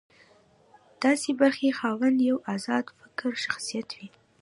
د 1.01 1.03
سي 1.21 1.31
برخې 1.41 1.69
خاوند 1.79 2.17
یو 2.29 2.37
ازاد 2.55 2.85
فکره 2.99 3.35
شخصیت 3.45 3.87
وي. 3.97 4.07